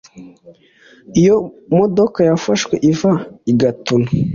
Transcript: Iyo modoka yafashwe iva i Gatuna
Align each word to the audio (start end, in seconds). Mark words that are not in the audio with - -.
Iyo 1.19 1.35
modoka 1.77 2.19
yafashwe 2.29 2.75
iva 2.91 3.11
i 3.51 3.53
Gatuna 3.59 4.07